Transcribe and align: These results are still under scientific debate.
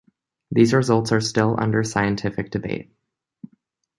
These 0.49 0.73
results 0.73 1.11
are 1.11 1.21
still 1.21 1.55
under 1.59 1.83
scientific 1.83 2.49
debate. 2.49 2.91